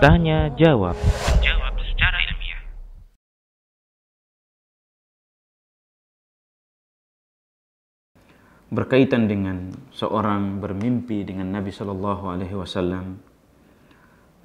[0.00, 0.96] Tanya jawab.
[1.44, 2.60] Jawab secara ilmiah.
[8.72, 13.20] berkaitan dengan seorang bermimpi dengan Nabi Shallallahu Alaihi Wasallam,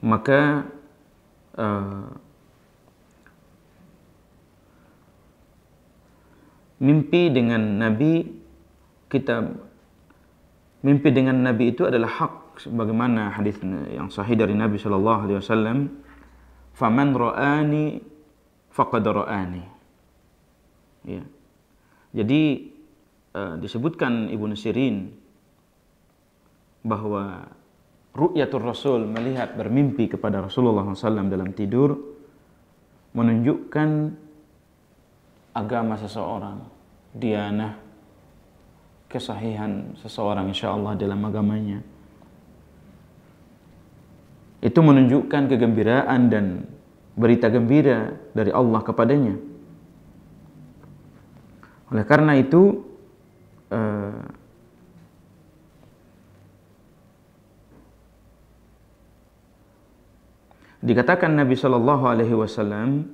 [0.04, 0.68] maka
[1.55, 2.12] uh,
[6.84, 8.28] mimpi dengan Nabi
[9.07, 9.66] kita
[10.88, 13.59] mimpi dengan Nabi itu adalah hak sebagaimana hadis
[13.91, 15.78] yang sahih dari Nabi Shallallahu Alaihi Wasallam,
[16.71, 18.00] "Faman ra'ani
[18.71, 19.64] faqad ra'ani."
[21.04, 21.23] Ya.
[22.15, 22.71] Jadi
[23.36, 25.11] uh, disebutkan Ibnu Sirin
[26.87, 27.51] bahwa
[28.15, 32.00] ru'yatul Rasul melihat bermimpi kepada Rasulullah SAW dalam tidur
[33.11, 33.89] menunjukkan
[35.52, 36.64] agama seseorang,
[37.11, 37.86] dianah,
[39.08, 41.80] kesahihan seseorang insya Allah dalam agamanya.
[44.59, 46.68] Itu menunjukkan kegembiraan dan
[47.16, 49.36] berita gembira dari Allah kepadanya.
[51.88, 52.84] Oleh karena itu,
[53.72, 54.22] uh,
[60.84, 63.08] dikatakan Nabi Shallallahu Alaihi Wasallam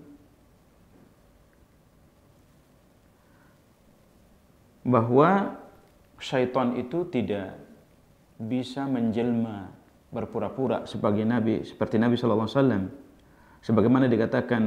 [4.84, 5.63] bahwa
[6.24, 7.60] syaitan itu tidak
[8.40, 9.68] bisa menjelma
[10.08, 12.84] berpura-pura sebagai nabi seperti Nabi Shallallahu Alaihi Wasallam.
[13.64, 14.64] Sebagaimana dikatakan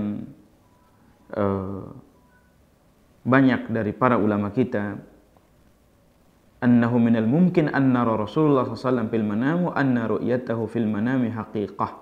[1.37, 1.85] uh,
[3.27, 4.97] banyak dari para ulama kita
[6.63, 11.93] annahu minal mumkin anna Rasulullah SAW fil manam wa anna ru'yatahu fil manami haqiqah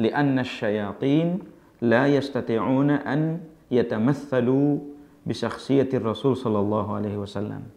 [0.00, 1.44] lianna syayatin
[1.84, 4.82] la yastati'una an yatamathalu
[5.22, 7.70] bisakhsiyati Rasul sallallahu alaihi wasallam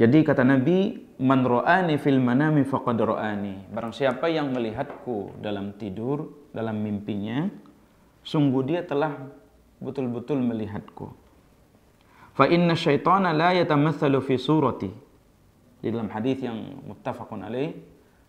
[0.00, 6.48] jadi kata Nabi man ra'ani fil manami faqad ra'ani barang siapa yang melihatku dalam tidur
[6.56, 7.52] dalam mimpinya
[8.24, 9.16] sungguh dia telah
[9.80, 11.08] betul-betul melihatku.
[12.36, 14.90] Fa inna syaitana la yatamathalu fi surati.
[15.80, 17.72] Di dalam hadis yang muttafaqun alaih,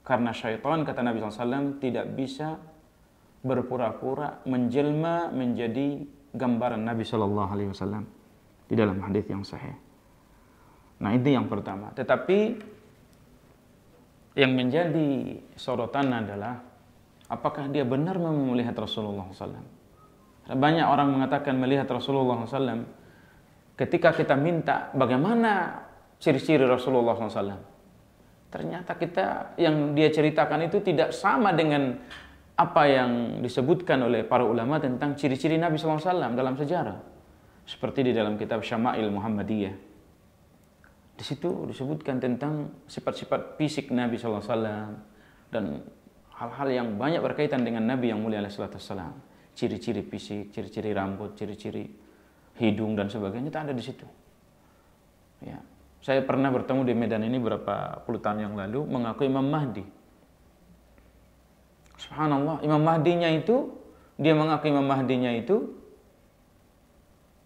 [0.08, 2.56] karena syaitan kata Nabi SAW tidak bisa
[3.44, 6.00] berpura-pura menjelma menjadi
[6.32, 8.08] gambaran Nabi Shallallahu Alaihi Wasallam
[8.72, 9.76] di dalam hadis yang sahih.
[11.02, 11.90] Nah itu yang pertama.
[11.98, 12.40] Tetapi
[14.38, 16.62] yang menjadi sorotan adalah
[17.28, 19.82] apakah dia benar memang melihat Rasulullah SAW?
[20.52, 22.86] Banyak orang mengatakan melihat Rasulullah SAW.
[23.76, 25.82] Ketika kita minta bagaimana
[26.22, 27.60] ciri-ciri Rasulullah SAW.
[28.52, 31.98] Ternyata kita yang dia ceritakan itu tidak sama dengan
[32.52, 37.00] apa yang disebutkan oleh para ulama tentang ciri-ciri Nabi SAW dalam sejarah.
[37.66, 39.91] Seperti di dalam kitab Syama'il Muhammadiyah.
[41.22, 44.42] Di situ disebutkan tentang sifat-sifat fisik Nabi SAW
[45.54, 45.86] dan
[46.34, 48.58] hal-hal yang banyak berkaitan dengan Nabi yang mulia alaihi
[49.54, 51.86] ciri-ciri fisik, ciri-ciri rambut, ciri-ciri
[52.58, 54.08] hidung dan sebagainya itu ada di situ.
[55.46, 55.62] Ya.
[56.02, 59.86] Saya pernah bertemu di Medan ini beberapa puluh tahun yang lalu mengaku Imam Mahdi.
[62.02, 63.70] Subhanallah, Imam Mahdinya itu
[64.18, 65.70] dia mengaku Imam Mahdinya itu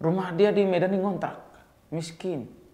[0.00, 1.36] rumah dia di Medan ini ngontrak,
[1.92, 2.64] miskin.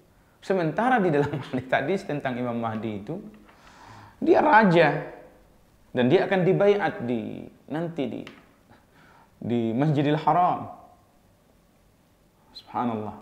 [0.42, 3.22] Sementara di dalam hadis tadi tentang Imam Mahdi itu
[4.19, 5.06] dia raja
[5.94, 8.22] dan dia akan dibayat di nanti di
[9.42, 10.70] di Masjidil Haram.
[12.54, 13.16] Subhanallah.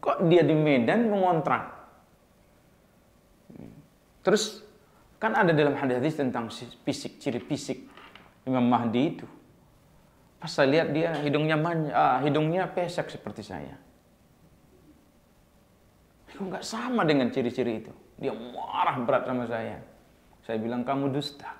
[0.00, 1.76] Kok dia di Medan mengontrak?
[4.24, 4.60] Terus
[5.16, 6.52] kan ada dalam hadis tentang
[6.84, 7.84] fisik, ciri fisik
[8.44, 9.26] Imam Mahdi itu.
[10.38, 13.74] Pas saya lihat dia hidungnya manja, ah, hidungnya pesek seperti saya.
[16.38, 17.90] Itu nggak sama dengan ciri-ciri itu.
[18.14, 19.82] Dia marah berat sama saya.
[20.46, 21.50] Saya bilang kamu dusta.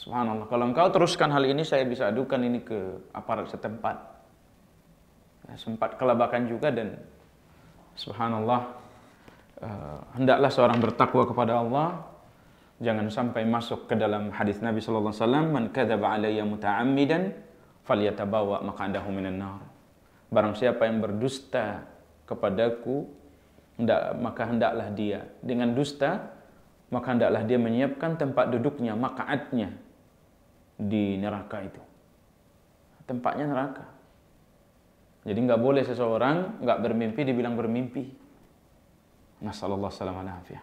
[0.00, 0.48] Subhanallah.
[0.48, 4.00] Kalau engkau teruskan hal ini, saya bisa adukan ini ke aparat setempat.
[5.46, 6.98] Ya, sempat kelabakan juga dan
[7.94, 8.72] subhanallah,
[9.62, 12.02] uh, hendaklah seorang bertakwa kepada Allah.
[12.82, 17.22] Jangan sampai masuk ke dalam hadis Nabi sallallahu alaihi wasallam, "Man kadzaba alayya muta'ammidan
[17.86, 19.71] falyatabawa maq'adahu minan nar."
[20.32, 21.84] Barang siapa yang berdusta
[22.24, 23.04] kepadaku,
[23.76, 26.32] hendak, maka hendaklah dia dengan dusta
[26.92, 29.72] maka hendaklah dia menyiapkan tempat duduknya, makaatnya
[30.76, 31.80] di neraka itu.
[33.08, 33.88] Tempatnya neraka.
[35.24, 38.12] Jadi nggak boleh seseorang nggak bermimpi dibilang bermimpi.
[39.40, 40.62] Nasallallahu alaihi wasallam